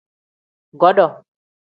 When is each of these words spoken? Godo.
Godo. 0.83 1.05